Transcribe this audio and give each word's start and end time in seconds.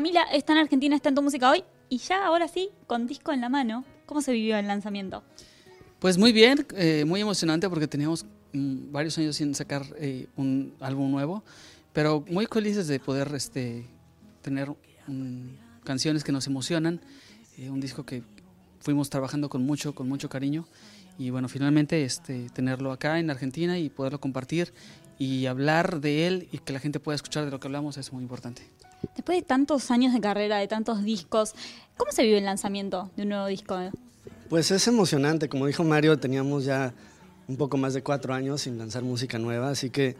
Camila 0.00 0.22
está 0.32 0.54
en 0.54 0.60
Argentina, 0.60 0.96
está 0.96 1.10
en 1.10 1.14
tu 1.14 1.20
música 1.20 1.50
hoy 1.50 1.62
y 1.90 1.98
ya 1.98 2.24
ahora 2.24 2.48
sí, 2.48 2.70
con 2.86 3.06
disco 3.06 3.32
en 3.32 3.42
la 3.42 3.50
mano. 3.50 3.84
¿Cómo 4.06 4.22
se 4.22 4.32
vivió 4.32 4.56
el 4.56 4.66
lanzamiento? 4.66 5.22
Pues 5.98 6.16
muy 6.16 6.32
bien, 6.32 6.66
eh, 6.74 7.04
muy 7.06 7.20
emocionante 7.20 7.68
porque 7.68 7.86
teníamos 7.86 8.24
mm, 8.54 8.92
varios 8.92 9.18
años 9.18 9.36
sin 9.36 9.54
sacar 9.54 9.84
eh, 9.98 10.26
un 10.36 10.72
álbum 10.80 11.10
nuevo, 11.10 11.44
pero 11.92 12.24
muy 12.30 12.46
felices 12.46 12.88
de 12.88 12.98
poder 12.98 13.30
este, 13.34 13.84
tener 14.40 14.72
canciones 15.84 16.24
que 16.24 16.32
nos 16.32 16.46
emocionan, 16.46 17.02
eh, 17.58 17.68
un 17.68 17.82
disco 17.82 18.06
que 18.06 18.22
fuimos 18.78 19.10
trabajando 19.10 19.50
con 19.50 19.66
mucho, 19.66 19.94
con 19.94 20.08
mucho 20.08 20.30
cariño 20.30 20.66
y 21.18 21.28
bueno, 21.28 21.46
finalmente 21.50 22.04
este, 22.04 22.48
tenerlo 22.54 22.90
acá 22.90 23.18
en 23.18 23.28
Argentina 23.28 23.78
y 23.78 23.90
poderlo 23.90 24.18
compartir 24.18 24.72
y 25.20 25.44
hablar 25.44 26.00
de 26.00 26.26
él 26.26 26.48
y 26.50 26.58
que 26.58 26.72
la 26.72 26.80
gente 26.80 26.98
pueda 26.98 27.14
escuchar 27.14 27.44
de 27.44 27.50
lo 27.50 27.60
que 27.60 27.68
hablamos 27.68 27.98
es 27.98 28.10
muy 28.10 28.22
importante. 28.22 28.62
Después 29.14 29.38
de 29.38 29.42
tantos 29.42 29.90
años 29.90 30.14
de 30.14 30.20
carrera, 30.20 30.56
de 30.56 30.66
tantos 30.66 31.04
discos, 31.04 31.54
¿cómo 31.98 32.10
se 32.10 32.22
vive 32.22 32.38
el 32.38 32.46
lanzamiento 32.46 33.10
de 33.16 33.24
un 33.24 33.28
nuevo 33.28 33.46
disco? 33.46 33.78
Pues 34.48 34.70
es 34.70 34.88
emocionante, 34.88 35.50
como 35.50 35.66
dijo 35.66 35.84
Mario, 35.84 36.18
teníamos 36.18 36.64
ya 36.64 36.94
un 37.48 37.58
poco 37.58 37.76
más 37.76 37.92
de 37.92 38.02
cuatro 38.02 38.32
años 38.32 38.62
sin 38.62 38.78
lanzar 38.78 39.02
música 39.02 39.38
nueva, 39.38 39.68
así 39.68 39.90
que 39.90 40.16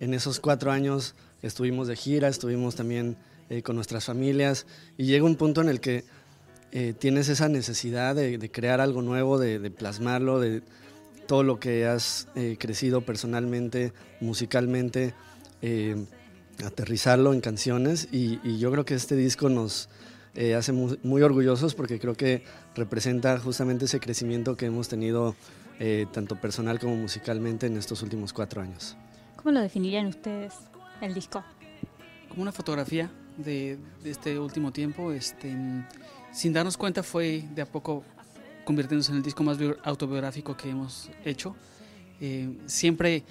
en 0.00 0.12
esos 0.12 0.38
cuatro 0.38 0.70
años 0.70 1.14
estuvimos 1.40 1.88
de 1.88 1.96
gira, 1.96 2.28
estuvimos 2.28 2.74
también 2.74 3.16
eh, 3.48 3.62
con 3.62 3.74
nuestras 3.74 4.04
familias 4.04 4.66
y 4.98 5.06
llega 5.06 5.24
un 5.24 5.36
punto 5.36 5.62
en 5.62 5.70
el 5.70 5.80
que 5.80 6.04
eh, 6.72 6.92
tienes 6.98 7.30
esa 7.30 7.48
necesidad 7.48 8.14
de, 8.14 8.50
crear 8.50 8.82
algo 8.82 9.00
nuevo, 9.00 9.38
de, 9.38 9.70
plasmarlo, 9.70 10.40
de 10.40 10.62
todo 11.26 11.42
lo 11.42 11.58
que 11.58 11.86
has 11.86 12.28
eh, 12.34 12.56
crecido 12.58 13.00
personalmente, 13.02 13.92
musicalmente, 14.20 15.14
aterrizarlo 16.64 17.32
en 17.32 17.40
canciones 17.40 18.08
y, 18.10 18.40
y, 18.42 18.58
yo 18.58 18.72
creo 18.72 18.84
que 18.84 18.94
este 18.94 19.14
disco 19.14 19.48
nos 19.48 19.88
hace 20.58 20.72
muy, 20.72 20.98
muy 21.04 21.22
orgullosos 21.22 21.76
porque 21.76 22.00
creo 22.00 22.14
que 22.14 22.42
representa 22.74 23.38
justamente 23.38 23.84
ese 23.84 24.00
crecimiento 24.00 24.56
que 24.56 24.66
hemos 24.66 24.88
tenido 24.88 25.36
eh, 25.84 26.06
tanto 26.12 26.36
personal 26.36 26.78
como 26.78 26.94
musicalmente 26.94 27.66
en 27.66 27.76
estos 27.76 28.02
últimos 28.02 28.32
cuatro 28.32 28.62
años. 28.62 28.96
¿Cómo 29.34 29.50
lo 29.50 29.60
definirían 29.60 30.06
ustedes, 30.06 30.54
el 31.00 31.12
disco? 31.12 31.42
Como 32.28 32.42
una 32.42 32.52
fotografía 32.52 33.10
de, 33.36 33.78
este 34.04 34.38
último 34.38 34.72
tiempo. 34.72 35.10
Este, 35.10 35.56
sin 36.30 36.52
darnos 36.52 36.76
cuenta 36.76 37.02
fue 37.02 37.44
de 37.52 37.62
a 37.62 37.66
poco 37.66 38.04
convirtiéndose 38.64 39.12
en 39.12 39.18
el 39.18 39.22
disco 39.22 39.42
más 39.42 39.58
autobiográfico 39.82 40.56
que 40.56 40.70
hemos 40.70 41.10
hecho. 41.24 41.56
Eh, 42.20 42.56
siempre, 42.66 43.24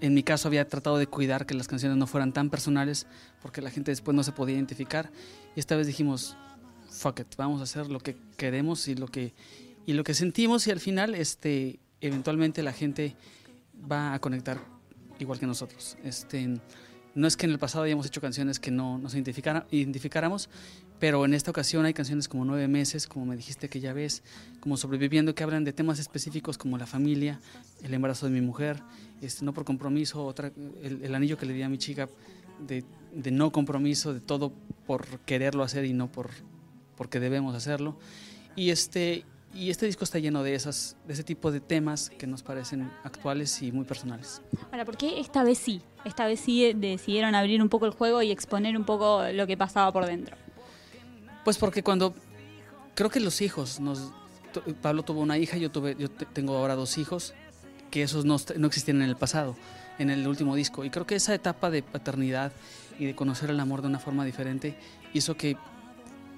en 0.00 0.14
mi 0.14 0.22
caso, 0.22 0.48
había 0.48 0.68
tratado 0.68 0.98
de 0.98 1.06
cuidar 1.06 1.46
que 1.46 1.54
las 1.54 1.68
canciones 1.68 1.96
no 1.96 2.06
fueran 2.06 2.32
tan 2.32 2.50
personales 2.50 3.06
porque 3.40 3.62
la 3.62 3.70
gente 3.70 3.90
después 3.90 4.14
no 4.14 4.22
se 4.22 4.32
podía 4.32 4.56
identificar. 4.56 5.10
Y 5.54 5.60
esta 5.60 5.76
vez 5.76 5.86
dijimos, 5.86 6.36
fuck 6.90 7.20
it, 7.20 7.36
vamos 7.36 7.60
a 7.60 7.64
hacer 7.64 7.88
lo 7.88 8.00
que 8.00 8.16
queremos 8.36 8.88
y 8.88 8.94
lo 8.94 9.08
que, 9.08 9.34
y 9.86 9.92
lo 9.92 10.04
que 10.04 10.14
sentimos 10.14 10.66
y 10.66 10.70
al 10.70 10.80
final 10.80 11.14
este, 11.14 11.78
eventualmente 12.00 12.62
la 12.62 12.72
gente 12.72 13.16
va 13.90 14.14
a 14.14 14.18
conectar 14.18 14.58
igual 15.18 15.38
que 15.38 15.46
nosotros. 15.46 15.96
Este, 16.04 16.58
no 17.16 17.26
es 17.26 17.36
que 17.36 17.46
en 17.46 17.52
el 17.52 17.58
pasado 17.58 17.84
hayamos 17.84 18.06
hecho 18.06 18.20
canciones 18.20 18.60
que 18.60 18.70
no 18.70 18.98
nos 18.98 19.14
identificáramos, 19.14 20.48
pero 21.00 21.24
en 21.24 21.34
esta 21.34 21.50
ocasión 21.50 21.84
hay 21.84 21.94
canciones 21.94 22.28
como 22.28 22.44
Nueve 22.44 22.68
Meses, 22.68 23.06
como 23.06 23.26
me 23.26 23.36
dijiste 23.36 23.68
que 23.68 23.80
ya 23.80 23.92
ves, 23.92 24.22
como 24.60 24.76
Sobreviviendo, 24.76 25.34
que 25.34 25.42
hablan 25.42 25.64
de 25.64 25.72
temas 25.72 25.98
específicos 25.98 26.58
como 26.58 26.78
la 26.78 26.86
familia, 26.86 27.40
el 27.82 27.94
embarazo 27.94 28.26
de 28.26 28.32
mi 28.32 28.42
mujer, 28.42 28.82
este, 29.22 29.44
no 29.44 29.52
por 29.52 29.64
compromiso, 29.64 30.24
otra, 30.24 30.52
el, 30.82 31.14
anillo 31.14 31.38
que 31.38 31.46
le 31.46 31.54
di 31.54 31.62
a 31.62 31.68
mi 31.68 31.78
chica 31.78 32.08
de, 32.66 32.84
de 33.12 33.30
no 33.30 33.50
compromiso, 33.50 34.14
de 34.14 34.20
todo 34.20 34.52
por 34.86 35.20
quererlo 35.20 35.62
hacer 35.62 35.86
y 35.86 35.92
no 35.92 36.12
por 36.12 36.30
porque 36.96 37.20
debemos 37.20 37.54
hacerlo. 37.54 37.98
Y 38.56 38.70
este, 38.70 39.24
y 39.56 39.70
este 39.70 39.86
disco 39.86 40.04
está 40.04 40.18
lleno 40.18 40.42
de, 40.42 40.54
esas, 40.54 40.96
de 41.06 41.14
ese 41.14 41.24
tipo 41.24 41.50
de 41.50 41.60
temas 41.60 42.10
que 42.10 42.26
nos 42.26 42.42
parecen 42.42 42.90
actuales 43.04 43.62
y 43.62 43.72
muy 43.72 43.84
personales. 43.84 44.42
Ahora, 44.70 44.84
¿por 44.84 44.96
qué 44.96 45.18
esta 45.18 45.42
vez 45.44 45.58
sí? 45.58 45.80
Esta 46.04 46.26
vez 46.26 46.40
sí 46.40 46.72
decidieron 46.74 47.34
abrir 47.34 47.62
un 47.62 47.68
poco 47.68 47.86
el 47.86 47.92
juego 47.92 48.22
y 48.22 48.30
exponer 48.30 48.76
un 48.76 48.84
poco 48.84 49.22
lo 49.32 49.46
que 49.46 49.56
pasaba 49.56 49.90
por 49.92 50.04
dentro. 50.06 50.36
Pues 51.44 51.56
porque 51.56 51.82
cuando 51.82 52.14
creo 52.94 53.08
que 53.08 53.20
los 53.20 53.40
hijos, 53.40 53.80
nos, 53.80 54.12
Pablo 54.82 55.02
tuvo 55.04 55.20
una 55.20 55.38
hija, 55.38 55.56
yo, 55.56 55.70
tuve, 55.70 55.96
yo 55.98 56.10
tengo 56.10 56.56
ahora 56.56 56.74
dos 56.74 56.98
hijos, 56.98 57.34
que 57.90 58.02
esos 58.02 58.24
no, 58.24 58.36
no 58.58 58.66
existían 58.66 59.00
en 59.00 59.08
el 59.08 59.16
pasado, 59.16 59.56
en 59.98 60.10
el 60.10 60.26
último 60.28 60.54
disco. 60.54 60.84
Y 60.84 60.90
creo 60.90 61.06
que 61.06 61.14
esa 61.14 61.34
etapa 61.34 61.70
de 61.70 61.82
paternidad 61.82 62.52
y 62.98 63.06
de 63.06 63.14
conocer 63.14 63.50
el 63.50 63.60
amor 63.60 63.80
de 63.80 63.88
una 63.88 64.00
forma 64.00 64.24
diferente 64.24 64.76
hizo 65.14 65.36
que 65.36 65.56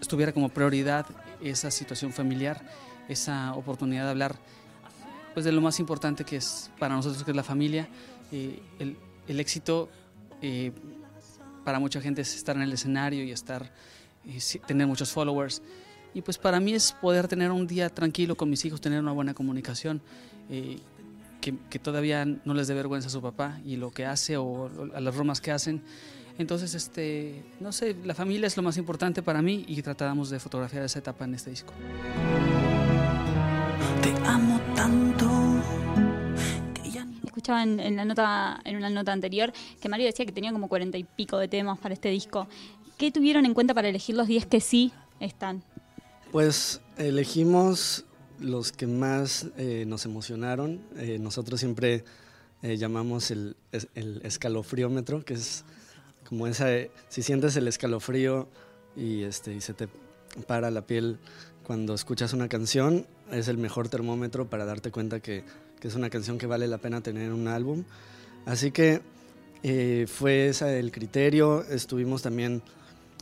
estuviera 0.00 0.32
como 0.32 0.48
prioridad 0.50 1.06
esa 1.40 1.70
situación 1.70 2.12
familiar, 2.12 2.62
esa 3.08 3.54
oportunidad 3.54 4.04
de 4.04 4.10
hablar 4.10 4.36
pues 5.34 5.44
de 5.44 5.52
lo 5.52 5.60
más 5.60 5.78
importante 5.78 6.24
que 6.24 6.36
es 6.36 6.70
para 6.78 6.94
nosotros 6.94 7.24
que 7.24 7.30
es 7.30 7.36
la 7.36 7.44
familia. 7.44 7.88
Eh, 8.32 8.60
el, 8.78 8.96
el, 9.26 9.40
éxito 9.40 9.88
eh, 10.42 10.72
para 11.64 11.78
mucha 11.78 12.00
gente 12.00 12.22
es 12.22 12.34
estar 12.34 12.56
en 12.56 12.62
el 12.62 12.72
escenario 12.72 13.24
y 13.24 13.30
estar 13.30 13.70
eh, 14.26 14.38
tener 14.66 14.86
muchos 14.86 15.12
followers. 15.12 15.62
Y 16.14 16.22
pues 16.22 16.38
para 16.38 16.58
mí 16.60 16.74
es 16.74 16.92
poder 16.92 17.28
tener 17.28 17.50
un 17.50 17.66
día 17.66 17.88
tranquilo 17.88 18.36
con 18.36 18.50
mis 18.50 18.64
hijos, 18.64 18.80
tener 18.80 19.00
una 19.00 19.12
buena 19.12 19.34
comunicación, 19.34 20.00
que, 20.48 21.54
que, 21.68 21.78
todavía 21.78 22.24
no 22.24 22.54
les 22.54 22.66
dé 22.66 22.74
vergüenza 22.74 23.08
a 23.08 23.10
su 23.10 23.20
papá 23.20 23.60
y 23.64 23.76
lo 23.76 23.90
que 23.90 24.06
hace 24.06 24.38
o 24.38 24.70
a 24.94 25.00
las 25.00 25.14
bromas 25.14 25.40
que 25.42 25.52
hacen. 25.52 25.82
Entonces, 26.38 26.74
este, 26.74 27.44
no 27.60 27.72
sé, 27.72 27.94
la 28.04 28.14
familia 28.14 28.46
es 28.46 28.56
lo 28.56 28.62
más 28.62 28.76
importante 28.76 29.22
para 29.22 29.42
mí 29.42 29.64
y 29.68 29.82
tratamos 29.82 30.30
de 30.30 30.40
fotografiar 30.40 30.84
esa 30.84 31.00
etapa 31.00 31.26
en 31.26 31.34
este 31.34 31.50
disco. 31.50 31.74
Amo 34.26 34.60
tanto. 34.74 35.28
Escuchaba 37.24 37.62
en, 37.62 37.96
la 37.96 38.04
nota, 38.04 38.60
en 38.64 38.76
una 38.76 38.90
nota 38.90 39.12
anterior 39.12 39.52
que 39.80 39.88
Mario 39.88 40.06
decía 40.06 40.26
que 40.26 40.32
tenía 40.32 40.52
como 40.52 40.68
cuarenta 40.68 40.98
y 40.98 41.04
pico 41.04 41.38
de 41.38 41.48
temas 41.48 41.78
para 41.78 41.94
este 41.94 42.08
disco. 42.10 42.48
¿Qué 42.96 43.10
tuvieron 43.12 43.46
en 43.46 43.54
cuenta 43.54 43.74
para 43.74 43.88
elegir 43.88 44.16
los 44.16 44.26
10 44.26 44.46
que 44.46 44.60
sí 44.60 44.92
están? 45.20 45.62
Pues 46.32 46.80
elegimos 46.96 48.04
los 48.40 48.72
que 48.72 48.86
más 48.86 49.46
eh, 49.56 49.84
nos 49.86 50.04
emocionaron. 50.04 50.80
Eh, 50.96 51.18
nosotros 51.20 51.60
siempre 51.60 52.04
eh, 52.62 52.76
llamamos 52.76 53.30
el, 53.30 53.56
el 53.94 54.20
escalofriómetro, 54.24 55.24
que 55.24 55.34
es 55.34 55.64
como 56.28 56.46
esa, 56.46 56.66
si 57.08 57.22
sientes 57.22 57.56
el 57.56 57.68
escalofrío 57.68 58.48
y, 58.96 59.22
este, 59.22 59.54
y 59.54 59.60
se 59.60 59.74
te 59.74 59.88
para 60.46 60.70
la 60.70 60.82
piel 60.82 61.18
cuando 61.64 61.94
escuchas 61.94 62.32
una 62.32 62.48
canción, 62.48 63.06
es 63.32 63.48
el 63.48 63.58
mejor 63.58 63.88
termómetro 63.88 64.48
para 64.48 64.64
darte 64.64 64.90
cuenta 64.90 65.20
que, 65.20 65.44
que 65.80 65.88
es 65.88 65.94
una 65.94 66.10
canción 66.10 66.38
que 66.38 66.46
vale 66.46 66.66
la 66.66 66.78
pena 66.78 67.00
tener 67.00 67.24
en 67.24 67.32
un 67.32 67.48
álbum. 67.48 67.84
Así 68.46 68.70
que 68.70 69.00
eh, 69.62 70.06
fue 70.08 70.48
ese 70.48 70.78
el 70.78 70.92
criterio, 70.92 71.64
estuvimos 71.64 72.22
también 72.22 72.62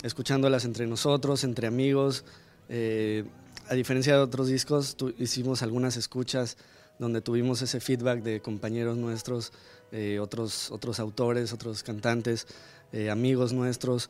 escuchándolas 0.03 0.65
entre 0.65 0.87
nosotros, 0.87 1.45
entre 1.45 1.67
amigos. 1.67 2.25
Eh, 2.69 3.25
a 3.69 3.75
diferencia 3.75 4.15
de 4.15 4.21
otros 4.21 4.49
discos, 4.49 4.97
hicimos 5.19 5.63
algunas 5.63 5.97
escuchas 5.97 6.57
donde 6.99 7.21
tuvimos 7.21 7.63
ese 7.63 7.81
feedback 7.81 8.23
de 8.23 8.41
compañeros 8.41 8.97
nuestros, 8.97 9.53
eh, 9.93 10.19
otros, 10.19 10.71
otros 10.71 11.01
autores, 11.01 11.53
otros 11.53 11.83
cantantes, 11.83 12.47
eh, 12.93 13.11
amigos 13.11 13.53
nuestros. 13.53 14.09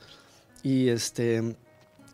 Y, 0.62 0.88
este, 0.88 1.56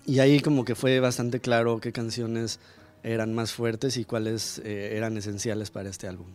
y 0.07 0.21
ahí 0.21 0.41
como 0.41 0.65
que 0.65 0.75
fue 0.75 1.01
bastante 1.01 1.41
claro 1.41 1.81
qué 1.81 1.93
canciones 1.93 2.59
eran 3.03 3.35
más 3.35 3.53
fuertes 3.53 3.97
y 3.97 4.05
cuáles 4.05 4.59
eh, 4.65 4.97
eran 4.97 5.17
esenciales 5.17 5.71
para 5.71 5.89
este 5.89 6.09
álbum. 6.09 6.27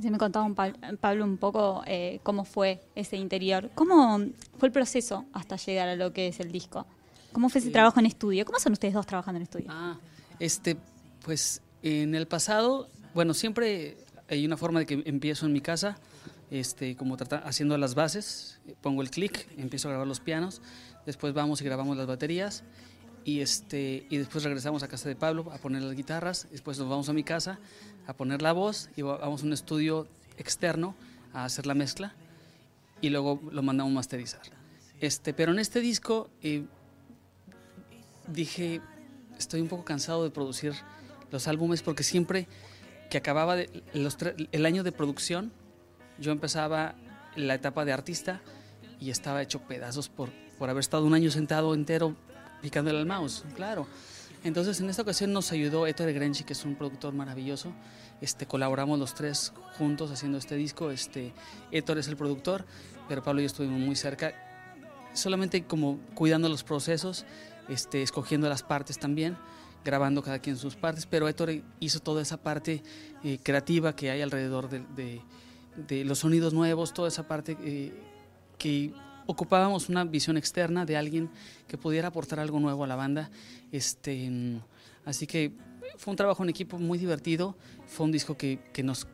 Sí, 0.00 0.10
me 0.10 0.18
contaba 0.18 0.44
un 0.44 0.54
Pablo 0.54 1.24
un 1.24 1.36
poco 1.36 1.84
cómo 2.22 2.44
fue 2.44 2.80
ese 2.94 3.16
interior. 3.16 3.70
¿Cómo 3.74 4.20
fue 4.58 4.68
el 4.68 4.72
proceso 4.72 5.26
hasta 5.32 5.56
llegar 5.56 5.88
a 5.88 5.96
lo 5.96 6.12
que 6.12 6.28
es 6.28 6.40
el 6.40 6.50
disco? 6.50 6.86
¿Cómo 7.30 7.48
fue 7.50 7.60
ese 7.60 7.70
trabajo 7.70 8.00
en 8.00 8.06
estudio? 8.06 8.44
¿Cómo 8.44 8.58
son 8.58 8.72
ustedes 8.72 8.94
dos 8.94 9.06
trabajando 9.06 9.36
en 9.36 9.42
estudio? 9.42 9.66
Ah, 9.68 9.98
este, 10.40 10.76
pues 11.24 11.60
en 11.82 12.14
el 12.14 12.26
pasado 12.26 12.88
bueno, 13.14 13.34
siempre 13.34 13.98
hay 14.28 14.46
una 14.46 14.56
forma 14.56 14.80
de 14.80 14.86
que 14.86 15.02
empiezo 15.04 15.46
en 15.46 15.52
mi 15.52 15.60
casa, 15.60 15.98
este, 16.50 16.96
como 16.96 17.16
haciendo 17.44 17.76
las 17.76 17.94
bases, 17.94 18.58
pongo 18.80 19.02
el 19.02 19.10
clic, 19.10 19.48
empiezo 19.58 19.88
a 19.88 19.90
grabar 19.90 20.06
los 20.06 20.20
pianos, 20.20 20.62
después 21.04 21.34
vamos 21.34 21.60
y 21.60 21.64
grabamos 21.64 21.96
las 21.96 22.06
baterías 22.06 22.64
y, 23.24 23.40
este, 23.40 24.06
y 24.10 24.16
después 24.16 24.44
regresamos 24.44 24.82
a 24.82 24.88
casa 24.88 25.08
de 25.08 25.16
Pablo 25.16 25.50
a 25.52 25.58
poner 25.58 25.82
las 25.82 25.94
guitarras, 25.94 26.48
después 26.50 26.78
nos 26.78 26.88
vamos 26.88 27.08
a 27.08 27.12
mi 27.12 27.24
casa 27.24 27.58
a 28.06 28.14
poner 28.14 28.42
la 28.42 28.52
voz 28.52 28.90
y 28.96 29.02
vamos 29.02 29.42
a 29.42 29.46
un 29.46 29.52
estudio 29.52 30.08
externo 30.36 30.94
a 31.32 31.44
hacer 31.44 31.66
la 31.66 31.74
mezcla 31.74 32.14
y 33.00 33.10
luego 33.10 33.40
lo 33.50 33.62
mandamos 33.62 33.92
masterizar. 33.92 34.42
Este, 35.00 35.32
pero 35.34 35.52
en 35.52 35.58
este 35.58 35.80
disco 35.80 36.30
eh, 36.42 36.64
dije, 38.28 38.80
estoy 39.38 39.60
un 39.60 39.68
poco 39.68 39.84
cansado 39.84 40.24
de 40.24 40.30
producir 40.30 40.74
los 41.30 41.48
álbumes 41.48 41.82
porque 41.82 42.02
siempre 42.02 42.46
que 43.10 43.18
acababa 43.18 43.56
el 43.58 44.66
año 44.66 44.82
de 44.82 44.92
producción, 44.92 45.52
yo 46.18 46.32
empezaba 46.32 46.94
la 47.36 47.54
etapa 47.54 47.84
de 47.84 47.92
artista 47.92 48.40
y 49.00 49.10
estaba 49.10 49.42
hecho 49.42 49.60
pedazos 49.60 50.08
por, 50.08 50.30
por 50.58 50.70
haber 50.70 50.80
estado 50.80 51.04
un 51.04 51.14
año 51.14 51.30
sentado 51.30 51.74
entero 51.74 52.16
picándole 52.62 52.98
al 52.98 53.06
mouse, 53.06 53.44
claro. 53.54 53.86
Entonces 54.44 54.80
en 54.80 54.88
esta 54.88 55.02
ocasión 55.02 55.32
nos 55.32 55.52
ayudó 55.52 55.86
Ettore 55.86 56.12
Grenchi, 56.12 56.44
que 56.44 56.54
es 56.54 56.64
un 56.64 56.74
productor 56.74 57.12
maravilloso. 57.12 57.72
Este, 58.20 58.46
colaboramos 58.46 58.98
los 58.98 59.14
tres 59.14 59.52
juntos 59.78 60.10
haciendo 60.10 60.38
este 60.38 60.56
disco. 60.56 60.90
Este, 60.90 61.32
es 61.70 62.08
el 62.08 62.16
productor, 62.16 62.64
pero 63.08 63.22
Pablo 63.22 63.40
y 63.40 63.44
yo 63.44 63.46
estuvimos 63.46 63.80
muy 63.80 63.94
cerca, 63.94 64.32
solamente 65.12 65.64
como 65.64 65.98
cuidando 66.14 66.48
los 66.48 66.64
procesos, 66.64 67.24
este, 67.68 68.02
escogiendo 68.02 68.48
las 68.48 68.62
partes 68.62 68.98
también, 68.98 69.36
grabando 69.84 70.22
cada 70.22 70.38
quien 70.40 70.56
sus 70.56 70.76
partes, 70.76 71.06
pero 71.06 71.28
Ettore 71.28 71.62
hizo 71.80 72.00
toda 72.00 72.22
esa 72.22 72.36
parte 72.36 72.82
eh, 73.22 73.38
creativa 73.42 73.94
que 73.94 74.10
hay 74.10 74.22
alrededor 74.22 74.68
de, 74.68 75.20
de, 75.76 76.04
los 76.04 76.20
sonidos 76.20 76.52
nuevos, 76.52 76.92
toda 76.92 77.08
esa 77.08 77.26
parte 77.26 77.56
eh, 77.62 77.92
que 78.58 78.92
ocupábamos 79.26 79.88
una 79.88 80.04
visión 80.04 80.36
externa 80.36 80.84
de 80.84 80.96
alguien 80.96 81.30
que 81.68 81.78
pudiera 81.78 82.08
aportar 82.08 82.40
algo 82.40 82.60
nuevo 82.60 82.84
a 82.84 82.86
la 82.86 82.96
banda. 82.96 83.30
Este, 83.70 84.30
así 85.04 85.26
que 85.26 85.52
fue 85.96 86.12
un 86.12 86.16
trabajo 86.16 86.42
en 86.42 86.50
equipo 86.50 86.78
muy 86.78 86.98
divertido, 86.98 87.56
fue 87.86 88.06
un 88.06 88.12
disco 88.12 88.36
que, 88.36 88.58
que 88.72 88.82
nos, 88.82 89.06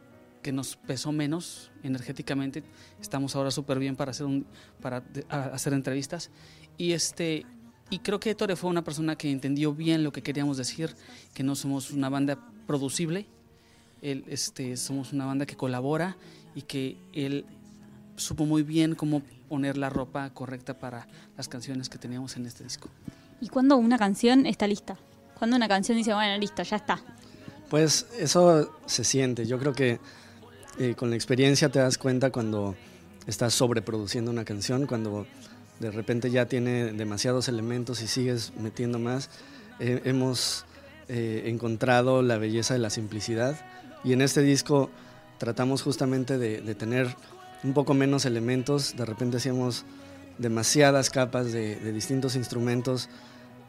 que 0.43 0.53
nos 0.53 0.77
pesó 0.77 1.13
menos 1.13 1.71
energéticamente. 1.83 2.63
Estamos 3.01 3.37
ahora 3.37 3.51
súper 3.51 3.79
bien 3.79 3.97
para 3.97 4.11
hacer, 4.11 4.27
un, 4.27 4.47
para 4.81 5.03
hacer 5.31 5.73
entrevistas. 5.73 6.31
Y, 6.77 6.93
este, 6.93 7.45
y 7.91 7.99
creo 8.01 8.21
que 8.21 8.35
Tore 8.35 8.57
fue 8.57 8.71
una 8.71 8.85
persona 8.85 9.17
que 9.17 9.31
entendió 9.31 9.75
bien 9.75 10.05
lo 10.05 10.13
que 10.13 10.23
queríamos 10.23 10.57
decir, 10.57 10.95
que 11.35 11.43
no 11.43 11.55
somos 11.55 11.91
una 11.91 12.09
banda 12.09 12.39
producible, 12.67 13.27
él, 14.03 14.25
este, 14.29 14.77
somos 14.77 15.13
una 15.13 15.27
banda 15.27 15.47
que 15.47 15.57
colabora 15.57 16.17
y 16.55 16.63
que 16.63 16.97
él 17.13 17.47
supo 18.17 18.47
muy 18.47 18.63
bien 18.63 18.95
cómo 18.95 19.23
poner 19.49 19.77
la 19.77 19.91
ropa 19.91 20.29
correcta 20.31 20.75
para 20.75 21.07
las 21.37 21.49
canciones 21.49 21.89
que 21.89 21.99
teníamos 21.99 22.37
en 22.37 22.47
este 22.47 22.65
disco. 22.65 22.89
¿Y 23.41 23.49
cuándo 23.49 23.77
una 23.77 23.99
canción 23.99 24.47
está 24.47 24.67
lista? 24.67 24.97
¿Cuándo 25.39 25.57
una 25.57 25.69
canción 25.69 25.97
dice, 25.97 26.13
bueno, 26.15 26.37
listo, 26.39 26.63
ya 26.63 26.77
está? 26.77 27.01
Pues 27.71 28.07
eso 28.19 28.75
se 28.87 29.05
siente. 29.05 29.47
Yo 29.47 29.59
creo 29.59 29.73
que 29.73 30.01
eh, 30.79 30.95
con 30.95 31.11
la 31.11 31.17
experiencia 31.17 31.69
te 31.69 31.79
das 31.79 31.99
cuenta 31.99 32.31
cuando 32.31 32.75
estás 33.27 33.55
sobreproduciendo 33.55 34.31
una 34.31 34.45
canción, 34.45 34.87
cuando 34.87 35.27
de 35.81 35.91
repente 35.91 36.31
ya 36.31 36.47
tiene 36.47 36.93
demasiados 36.93 37.49
elementos 37.49 38.03
y 38.03 38.09
sigues 38.09 38.53
metiendo 38.59 38.99
más. 38.99 39.31
Eh, 39.79 40.03
hemos 40.05 40.65
eh, 41.09 41.45
encontrado 41.47 42.23
la 42.23 42.39
belleza 42.39 42.75
de 42.75 42.81
la 42.81 42.91
simplicidad 42.91 43.57
y 44.03 44.13
en 44.13 44.23
este 44.23 44.43
disco 44.43 44.91
tratamos 45.39 45.83
justamente 45.83 46.37
de, 46.37 46.75
tener 46.75 47.15
un 47.65 47.73
poco 47.73 47.95
menos 47.95 48.25
elementos, 48.25 48.97
de 48.97 49.05
repente 49.05 49.39
hacíamos 49.39 49.85
demasiadas 50.39 51.11
capas 51.11 51.53
de, 51.53 51.93
distintos 51.93 52.37
instrumentos 52.37 53.09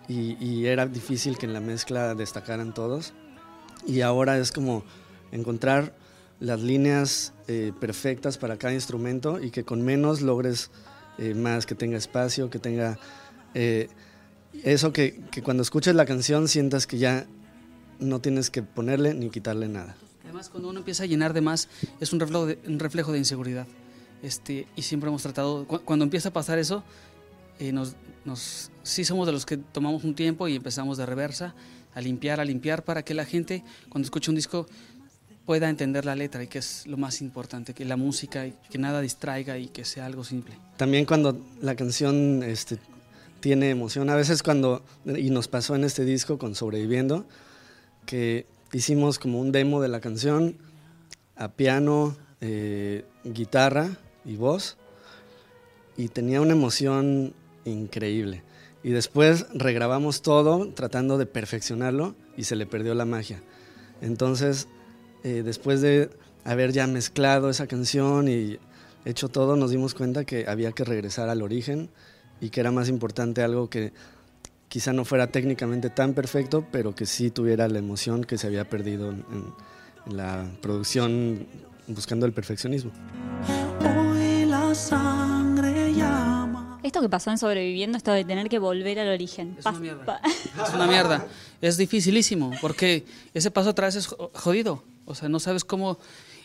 y, 0.08 0.66
era 0.66 0.88
difícil 0.88 1.38
que 1.38 1.46
en 1.46 1.54
la 1.54 1.60
mezcla 1.60 2.16
destacaran 2.16 2.74
todos 2.74 3.14
y 3.86 4.02
ahora 4.02 4.38
es 4.38 4.52
como 4.52 4.84
encontrar 5.32 5.96
las 6.40 6.62
líneas 6.62 7.34
eh, 7.48 7.74
perfectas 7.80 8.38
para 8.38 8.58
cada 8.58 8.74
instrumento 8.74 9.40
y 9.40 9.52
que 9.52 9.64
con 9.64 9.84
menos 9.84 10.22
logres 10.22 10.72
eh, 11.18 11.34
más, 11.34 11.66
que 11.66 11.76
tenga 11.76 11.98
espacio, 11.98 12.50
que 12.50 12.60
tenga 12.60 12.98
eh, 13.54 13.90
eso 14.64 14.94
que, 14.94 15.22
que, 15.32 15.44
cuando 15.44 15.64
escuches 15.64 15.94
la 15.94 16.06
canción 16.06 16.48
sientas 16.48 16.88
que 16.88 16.98
ya 16.98 17.28
no 18.00 18.20
tienes 18.20 18.50
que 18.50 18.64
ponerle 18.64 19.14
ni 19.14 19.30
quitarle 19.30 19.68
nada. 19.68 19.96
Además, 20.30 20.50
cuando 20.50 20.70
uno 20.70 20.78
empieza 20.78 21.02
a 21.02 21.06
llenar 21.08 21.34
de 21.34 21.42
más, 21.42 21.70
es 22.00 22.14
un 22.14 22.20
reflejo 22.20 22.46
de, 22.46 22.60
un 22.68 22.78
reflejo 22.78 23.12
de 23.12 23.18
inseguridad. 23.18 23.66
Este, 24.22 24.68
y 24.76 24.84
siempre 24.84 25.08
hemos 25.08 25.24
tratado, 25.24 25.66
cuando 25.66 26.06
empieza 26.06 26.30
a 26.30 26.34
pasar 26.34 26.60
eso, 26.60 26.84
nos, 27.74 27.96
nos, 28.26 28.70
sí 28.84 29.06
somos 29.06 29.26
de 29.26 29.32
los 29.32 29.48
que 29.48 29.58
tomamos 29.58 30.04
un 30.04 30.14
tiempo 30.14 30.48
y 30.48 30.56
empezamos 30.56 31.00
de 31.00 31.08
reversa 31.08 31.56
a 31.96 32.02
limpiar, 32.02 32.40
a 32.40 32.46
limpiar 32.46 32.84
para 32.84 33.02
que 33.02 33.16
la 33.16 33.26
gente 33.26 33.64
cuando 33.90 34.06
escuche 34.06 34.30
un 34.30 34.36
disco 34.36 34.68
pueda 35.48 35.68
entender 35.68 36.06
la 36.06 36.14
letra 36.14 36.44
y 36.44 36.48
que 36.48 36.60
es 36.60 36.86
lo 36.86 36.98
más 36.98 37.22
importante, 37.22 37.74
que 37.74 37.84
la 37.84 37.98
música, 37.98 38.46
y 38.46 38.54
que 38.70 38.78
nada 38.78 39.02
distraiga 39.02 39.58
y 39.58 39.70
que 39.70 39.84
sea 39.84 40.06
algo 40.06 40.24
simple. 40.24 40.60
También 40.78 41.06
cuando 41.06 41.44
la 41.60 41.76
canción 41.76 42.44
este, 42.44 42.78
tiene 43.40 43.72
emoción, 43.72 44.12
a 44.12 44.16
veces 44.16 44.44
cuando, 44.44 44.86
y 45.08 45.32
nos 45.32 45.48
pasó 45.48 45.76
en 45.76 45.86
este 45.86 46.06
disco 46.06 46.38
con 46.38 46.54
Sobreviviendo, 46.54 47.26
que 48.06 48.46
hicimos 48.74 49.20
como 49.20 49.40
un 49.40 49.52
demo 49.52 49.82
de 49.82 49.88
la 49.88 50.00
canción 50.00 50.58
a 51.36 51.50
piano, 51.50 52.16
eh, 52.42 53.06
guitarra 53.24 53.98
y 54.26 54.36
voz, 54.36 54.78
y 55.98 56.10
tenía 56.10 56.42
una 56.42 56.54
emoción 56.54 57.34
increíble. 57.66 58.44
Y 58.84 58.92
después 58.92 59.46
regrabamos 59.54 60.22
todo 60.22 60.70
tratando 60.74 61.18
de 61.18 61.26
perfeccionarlo 61.26 62.16
y 62.38 62.46
se 62.46 62.56
le 62.56 62.66
perdió 62.66 62.96
la 62.96 63.06
magia. 63.06 63.42
Entonces, 64.02 64.68
eh, 65.24 65.42
después 65.44 65.82
de 65.82 66.10
haber 66.46 66.72
ya 66.72 66.88
mezclado 66.88 67.50
esa 67.50 67.68
canción 67.68 68.30
y 68.30 68.58
hecho 69.04 69.28
todo, 69.28 69.56
nos 69.58 69.72
dimos 69.72 69.94
cuenta 69.94 70.24
que 70.24 70.46
había 70.48 70.72
que 70.72 70.86
regresar 70.86 71.30
al 71.30 71.42
origen 71.42 71.90
y 72.40 72.50
que 72.50 72.62
era 72.62 72.72
más 72.72 72.88
importante 72.88 73.42
algo 73.44 73.70
que 73.70 73.92
quizá 74.70 74.94
no 74.94 75.04
fuera 75.04 75.28
técnicamente 75.28 75.90
tan 75.90 76.14
perfecto, 76.14 76.66
pero 76.72 76.96
que 76.96 77.06
sí 77.06 77.32
tuviera 77.32 77.68
la 77.68 77.80
emoción 77.80 78.24
que 78.24 78.38
se 78.38 78.48
había 78.48 78.70
perdido 78.70 79.10
en, 79.10 79.26
en 80.06 80.18
la 80.18 80.50
producción 80.62 81.46
buscando 81.88 82.26
el 82.26 82.34
perfeccionismo. 82.34 82.92
Hoy 83.82 84.46
la 84.46 84.74
sangre 84.74 85.94
llama. 85.94 86.80
Esto 86.84 87.02
que 87.02 87.10
pasó 87.10 87.32
en 87.32 87.38
Sobreviviendo, 87.38 87.98
esto 87.98 88.12
de 88.12 88.24
tener 88.24 88.48
que 88.48 88.60
volver 88.60 89.00
al 89.00 89.10
origen. 89.10 89.56
Es 89.60 89.66
una 89.66 89.80
mierda. 89.80 90.22
es 90.68 90.74
una 90.74 90.88
mierda. 90.88 91.28
Es 91.62 91.78
dificilísimo, 91.78 92.52
porque 92.62 93.06
ese 93.34 93.52
paso 93.52 93.70
atrás 93.70 93.96
es 93.96 94.08
jodido. 94.08 94.84
O 95.06 95.16
sea, 95.16 95.28
no 95.28 95.40
sabes 95.40 95.66
cómo 95.66 95.98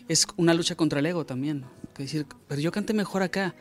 es 0.08 0.26
una 0.36 0.54
lucha 0.54 0.74
contra 0.74 1.00
el 1.00 1.06
ego 1.06 1.24
también. 1.24 1.64
Que 1.94 2.04
decir, 2.04 2.26
pero 2.48 2.60
yo 2.60 2.72
canté 2.72 2.94
mejor 2.94 3.22
acá. 3.22 3.54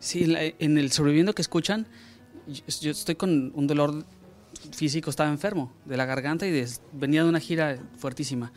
Sí, 0.00 0.34
en, 0.58 0.78
el 0.78 0.92
sobreviviendo 0.92 1.34
que 1.34 1.42
escuchan, 1.42 1.86
yo, 2.48 2.90
estoy 2.90 3.14
con 3.14 3.52
un 3.54 3.66
dolor 3.66 4.04
físico, 4.72 5.10
estaba 5.10 5.30
enfermo 5.30 5.72
de 5.84 5.96
la 5.96 6.06
garganta 6.06 6.46
y 6.46 6.64
venía 6.92 7.22
de 7.22 7.28
una 7.28 7.40
gira 7.40 7.78
fuertísima. 7.98 8.52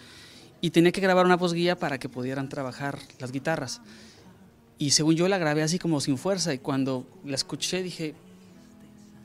Y 0.61 0.69
tenía 0.69 0.91
que 0.91 1.01
grabar 1.01 1.25
una 1.25 1.37
posguía 1.37 1.77
para 1.77 1.97
que 1.97 2.07
pudieran 2.07 2.47
trabajar 2.47 2.99
las 3.19 3.31
guitarras. 3.31 3.81
Y 4.77 4.91
según 4.91 5.15
yo 5.15 5.27
la 5.27 5.37
grabé 5.37 5.63
así 5.63 5.79
como 5.79 5.99
sin 5.99 6.17
fuerza 6.17 6.53
y 6.53 6.59
cuando 6.59 7.05
la 7.25 7.35
escuché 7.35 7.83
dije, 7.83 8.15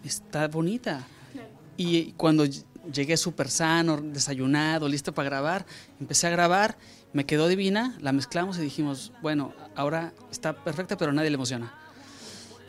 está 0.04 0.48
bonita. 0.48 1.06
Y 1.76 2.12
cuando 2.12 2.44
llegué 2.92 3.16
súper 3.16 3.50
sano, 3.50 4.00
desayunado, 4.00 4.88
listo 4.88 5.14
para 5.14 5.28
grabar. 5.28 5.66
Empecé 6.00 6.26
a 6.26 6.30
grabar, 6.30 6.76
me 7.12 7.26
quedó 7.26 7.48
divina, 7.48 7.96
la 8.00 8.12
mezclamos 8.12 8.58
y 8.58 8.62
dijimos, 8.62 9.12
bueno, 9.22 9.52
ahora 9.74 10.12
está 10.30 10.64
perfecta, 10.64 10.96
pero 10.96 11.12
nadie 11.12 11.30
le 11.30 11.34
emociona. 11.34 11.74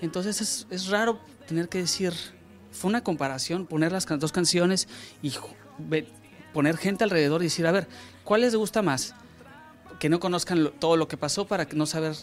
Entonces 0.01 0.41
es, 0.41 0.67
es 0.69 0.87
raro 0.87 1.19
tener 1.47 1.69
que 1.69 1.79
decir, 1.79 2.13
fue 2.71 2.89
una 2.89 3.03
comparación, 3.03 3.65
poner 3.65 3.91
las 3.91 4.05
dos 4.05 4.31
canciones 4.31 4.87
y 5.23 5.33
poner 6.53 6.77
gente 6.77 7.03
alrededor 7.03 7.41
y 7.41 7.45
decir, 7.45 7.65
a 7.65 7.71
ver, 7.71 7.87
¿cuál 8.23 8.41
les 8.41 8.55
gusta 8.55 8.81
más? 8.81 9.15
Que 9.99 10.09
no 10.09 10.19
conozcan 10.19 10.71
todo 10.79 10.95
lo 10.97 11.07
que 11.07 11.17
pasó 11.17 11.47
para 11.47 11.67
no 11.73 11.87
saber, 11.87 12.15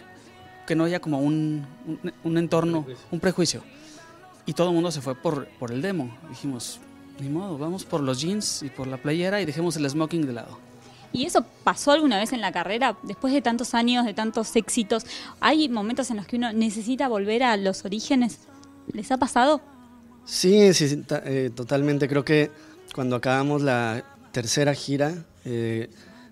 que 0.67 0.77
no 0.77 0.85
haya 0.85 1.01
como 1.01 1.19
un, 1.19 1.67
un, 2.23 2.39
entorno, 2.39 2.87
un 3.11 3.21
prejuicio. 3.21 3.65
Y 4.47 4.53
todo 4.53 4.69
el 4.69 4.75
mundo 4.75 4.93
se 4.93 5.01
fue 5.01 5.15
por, 5.15 5.49
por 5.59 5.73
el 5.73 5.83
demo. 5.83 6.17
Dijimos, 6.29 6.79
ni 7.19 7.29
modo, 7.29 7.59
vamos 7.59 7.85
por 7.85 8.01
los 8.01 8.21
jeans 8.21 8.63
y 8.63 8.69
por 8.69 8.87
la 8.87 8.99
playera 8.99 9.41
y 9.41 9.47
dejemos 9.47 9.77
el 9.77 9.89
smoking 9.89 10.27
de 10.27 10.35
lado. 10.35 10.59
¿Y 11.13 11.27
eso 11.27 11.47
pasó 11.63 11.93
alguna 11.93 12.19
vez 12.19 12.33
en 12.33 12.41
la 12.41 12.51
carrera? 12.51 12.97
Después 13.05 13.33
de 13.33 13.41
tantos 13.41 13.73
años, 13.73 14.05
de 14.05 14.15
tantos 14.15 14.55
éxitos, 14.57 15.07
¿hay 15.41 15.69
momentos 15.69 16.11
en 16.11 16.17
los 16.17 16.27
que 16.27 16.37
uno 16.37 16.53
necesita 16.53 17.07
volver 17.07 17.45
a 17.45 17.57
los 17.57 17.85
orígenes? 17.85 18.41
¿Les 18.93 19.11
ha 19.11 19.17
pasado? 19.17 19.61
Sí, 20.25 20.73
sí, 20.75 21.05
eh, 21.25 21.51
totalmente. 21.55 22.09
Creo 22.09 22.25
que 22.25 22.51
cuando 22.95 23.17
acabamos 23.17 23.63
la 23.63 24.05
tercera 24.33 24.75
gira 24.75 25.25
eh, 25.45 25.91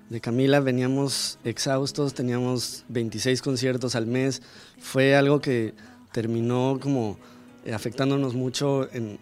de 0.08 0.20
Camila 0.20 0.60
veníamos 0.60 1.38
exhaustos, 1.44 2.14
teníamos 2.14 2.84
26 2.88 3.42
conciertos 3.42 3.94
al 3.94 4.06
mes. 4.06 4.42
Fue 4.78 5.14
algo 5.14 5.40
que 5.40 5.74
terminó 6.12 6.78
como 6.80 7.18
afectándonos 7.72 8.34
mucho 8.34 8.88
en, 8.92 9.18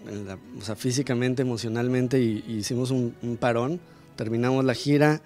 o 0.58 0.62
sea, 0.62 0.76
físicamente, 0.76 1.42
emocionalmente, 1.42 2.20
y, 2.20 2.44
hicimos 2.48 2.90
un, 2.90 3.14
parón. 3.38 3.80
Terminamos 4.16 4.64
la 4.64 4.74
gira 4.74 5.20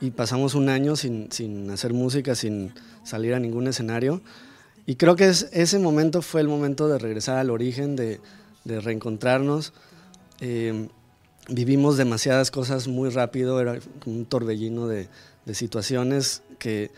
y 0.00 0.10
pasamos 0.10 0.54
un 0.54 0.68
año 0.68 0.96
sin, 0.96 1.30
sin, 1.32 1.70
hacer 1.70 1.92
música, 1.92 2.34
sin 2.34 2.72
salir 3.04 3.34
a 3.34 3.40
ningún 3.40 3.66
escenario. 3.66 4.22
Y 4.86 4.96
creo 4.96 5.16
que 5.16 5.28
es, 5.28 5.48
ese 5.52 5.78
momento 5.78 6.22
fue 6.22 6.40
el 6.40 6.48
momento 6.48 6.88
de 6.88 6.98
regresar 6.98 7.38
al 7.38 7.50
origen, 7.50 7.96
de, 7.96 8.20
de 8.64 8.80
reencontrarnos. 8.80 9.72
Eh, 10.40 10.88
vivimos 11.48 11.96
demasiadas 11.96 12.50
cosas 12.50 12.88
muy 12.88 13.10
rápido, 13.10 13.60
era 13.60 13.78
un 14.04 14.26
torbellino 14.26 14.86
de, 14.86 15.08
de 15.44 15.54
situaciones 15.54 16.42
que, 16.58 16.90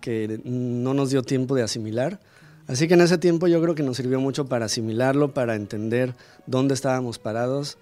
que 0.00 0.40
no 0.44 0.94
nos 0.94 1.10
dio 1.10 1.22
tiempo 1.22 1.54
de 1.54 1.62
asimilar 1.62 2.20
Así 2.68 2.86
que 2.86 2.94
en 2.94 3.00
ese 3.00 3.16
tiempo 3.16 3.48
yo 3.48 3.62
creo 3.62 3.74
que 3.74 3.82
nos 3.82 3.96
sirvió 3.96 4.20
mucho 4.20 4.46
para 4.46 4.66
asimilarlo, 4.66 5.32
para 5.32 5.54
entender 5.54 6.14
dónde 6.46 6.74
estábamos 6.74 7.18
parados, 7.18 7.78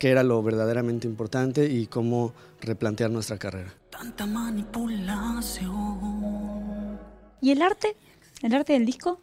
qué 0.00 0.10
era 0.10 0.24
lo 0.24 0.42
verdaderamente 0.42 1.06
importante 1.06 1.70
y 1.70 1.86
cómo 1.86 2.32
replantear 2.60 3.08
nuestra 3.08 3.38
carrera. 3.38 3.72
Tanta 3.88 4.26
manipulación. 4.26 6.98
¿Y 7.40 7.52
el 7.52 7.62
arte? 7.62 7.96
¿El 8.42 8.54
arte 8.54 8.74
del 8.74 8.84
disco? 8.84 9.20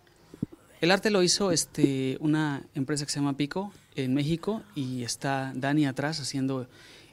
El 0.82 0.91
arte 0.91 1.12
lo 1.12 1.24
hizo 1.24 1.51
este, 1.51 2.17
una 2.20 2.63
empresa 2.75 3.05
que 3.05 3.12
se 3.12 3.20
llama 3.20 3.38
Pico 3.38 3.72
en 3.96 4.13
México 4.13 4.63
y 4.75 5.03
está 5.03 5.53
Dani 5.55 5.86
atrás 5.86 6.20
haciendo 6.20 6.67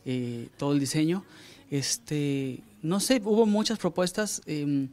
eh, 0.05 0.49
todo 0.57 0.73
el 0.73 0.81
diseño. 0.81 1.25
Este, 1.71 2.61
no 2.83 3.01
sé, 3.01 3.21
hubo 3.25 3.47
muchas 3.47 3.79
propuestas. 3.79 4.43
Em, 4.47 4.89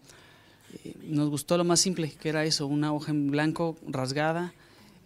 eh, 0.84 0.94
nos 1.04 1.30
gustó 1.30 1.58
lo 1.58 1.64
más 1.64 1.80
simple, 1.80 2.12
que 2.12 2.30
era 2.30 2.44
eso, 2.44 2.68
una 2.68 2.94
hoja 2.94 3.12
en 3.12 3.32
blanco 3.32 3.78
rasgada. 3.88 4.54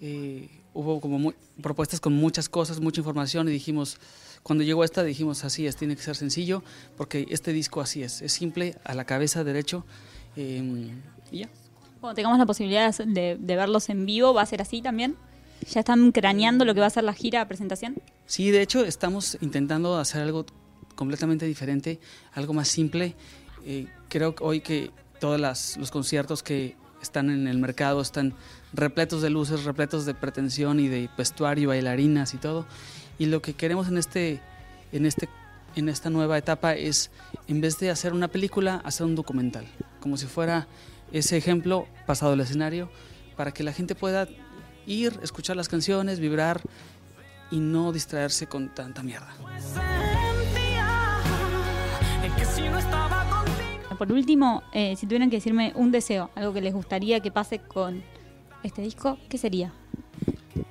Eh, 0.02 0.50
hubo 0.74 1.00
como 1.00 1.34
propuestas 1.62 2.00
con 2.00 2.14
muchas 2.14 2.50
cosas, 2.50 2.80
mucha 2.80 3.02
información 3.02 3.48
y 3.48 3.52
dijimos, 3.52 4.00
cuando 4.44 4.64
llegó 4.64 4.84
esta 4.84 5.04
dijimos, 5.04 5.44
así 5.44 5.68
es, 5.68 5.76
tiene 5.76 5.96
que 5.96 6.02
ser 6.02 6.16
sencillo, 6.16 6.64
porque 6.98 7.28
este 7.30 7.54
disco 7.54 7.80
así 7.80 8.02
es, 8.04 8.22
es 8.22 8.34
simple, 8.34 8.76
a 8.84 8.96
la 8.96 9.06
cabeza 9.06 9.44
derecho 9.44 9.86
em, 10.36 10.90
y 11.32 11.40
ya. 11.40 11.50
Cuando 12.02 12.16
tengamos 12.16 12.40
la 12.40 12.48
posibilidad 12.48 12.94
de, 12.98 13.38
de, 13.40 13.56
verlos 13.56 13.88
en 13.90 14.08
vivo, 14.08 14.34
¿va 14.34 14.42
a 14.42 14.46
ser 14.48 14.60
así 14.60 14.82
también? 14.82 15.16
¿Ya 15.70 15.82
están 15.82 16.12
craneando 16.12 16.66
lo 16.66 16.74
que 16.74 16.80
va 16.80 16.88
a 16.88 16.90
ser 16.90 17.04
la 17.04 17.14
gira 17.14 17.48
presentación? 17.48 18.02
Sí, 18.26 18.50
de 18.50 18.64
hecho 18.64 18.84
estamos 18.84 19.38
intentando 19.40 19.96
hacer 19.98 20.24
algo 20.24 20.48
completamente 20.96 21.46
diferente, 21.46 22.00
algo 22.34 22.54
más 22.56 22.70
simple. 22.70 23.14
Eh, 23.66 23.88
creo 24.10 24.34
que 24.34 24.44
hoy 24.44 24.62
que 24.62 24.90
todos 25.20 25.40
los 25.40 25.92
conciertos 25.92 26.42
que 26.42 26.76
están 27.04 27.30
en 27.30 27.48
el 27.48 27.60
mercado 27.60 28.02
están 28.02 28.34
repletos 28.74 29.22
de 29.22 29.30
luces, 29.30 29.64
repletos 29.64 30.08
de 30.08 30.16
pretensión 30.16 30.80
y 30.80 30.88
de 30.88 31.08
vestuario, 31.16 31.70
bailarinas 31.70 32.34
y 32.34 32.38
todo. 32.38 32.66
Y 33.20 33.28
lo 33.28 33.44
que 33.44 33.54
queremos 33.54 33.88
en 33.90 34.00
este, 34.00 34.42
en 34.92 35.06
este, 35.06 35.30
en 35.76 35.88
esta 35.88 36.10
nueva 36.10 36.40
etapa 36.40 36.74
es, 36.74 37.12
en 37.48 37.62
vez 37.62 37.78
de 37.78 37.92
hacer 37.92 38.14
una 38.14 38.28
película, 38.28 38.82
hacer 38.84 39.06
un 39.06 39.14
documental, 39.14 39.68
como 40.00 40.18
si 40.18 40.26
fuera 40.26 40.68
ese 41.12 41.38
ejemplo 41.38 41.88
pasado 42.06 42.34
al 42.34 42.40
escenario, 42.40 42.90
para 43.36 43.52
que 43.52 43.64
la 43.64 43.74
gente 43.74 43.96
pueda 43.96 44.28
ir, 44.86 45.20
escuchar 45.24 45.56
las 45.56 45.70
canciones, 45.70 46.20
vibrar 46.20 46.62
y 47.52 47.60
no 47.60 47.92
distraerse 47.92 48.48
con 48.48 48.74
tanta 48.74 49.04
mierda. 49.04 49.34
Por 53.98 54.12
último, 54.12 54.64
eh, 54.74 54.96
si 54.96 55.06
tuvieran 55.06 55.30
que 55.30 55.36
decirme 55.36 55.74
un 55.76 55.92
deseo, 55.92 56.32
algo 56.34 56.54
que 56.54 56.62
les 56.62 56.74
gustaría 56.74 57.20
que 57.20 57.30
pase 57.30 57.60
con 57.60 58.02
este 58.64 58.82
disco, 58.82 59.20
¿qué 59.30 59.38
sería? 59.38 59.74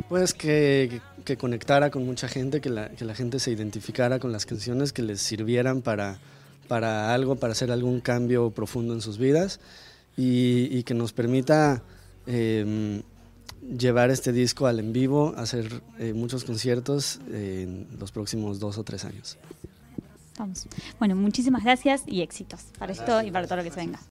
Pues 0.09 0.35
que, 0.35 1.01
que 1.25 1.37
conectara 1.37 1.91
con 1.91 2.05
mucha 2.05 2.27
gente, 2.27 2.61
que 2.61 2.71
la, 2.71 2.89
que 2.89 3.05
la, 3.05 3.15
gente 3.15 3.39
se 3.39 3.53
identificara 3.53 4.19
con 4.19 4.33
las 4.33 4.47
canciones, 4.47 4.93
que 4.93 5.03
les 5.03 5.21
sirvieran 5.21 5.81
para, 5.81 6.19
para 6.67 7.15
algo, 7.15 7.37
para 7.37 7.53
hacer 7.53 7.71
algún 7.71 8.01
cambio 8.01 8.51
profundo 8.51 8.95
en 8.95 9.01
sus 9.01 9.17
vidas 9.17 9.61
y, 10.17 10.83
que 10.83 10.95
nos 10.95 11.13
permita 11.13 11.83
em, 12.27 13.03
llevar 13.79 14.11
este 14.11 14.33
disco 14.33 14.67
al 14.67 14.81
en 14.81 14.93
vivo, 14.93 15.35
hacer 15.37 15.83
eh, 15.99 16.13
muchos 16.13 16.45
conciertos 16.45 17.21
en 17.31 17.87
los 17.99 18.13
próximos 18.13 18.59
dos 18.61 18.79
o 18.79 18.85
tres 18.85 19.05
años. 19.05 19.39
Bueno, 20.99 21.17
muchísimas 21.17 21.65
gracias 21.65 22.03
y 22.07 22.23
éxitos 22.23 22.65
para 22.79 22.93
esto 22.93 23.23
y 23.23 23.31
para 23.31 23.47
todo 23.47 23.57
lo 23.57 23.65
que 23.65 23.71
se 23.71 23.81
venga. 23.81 23.99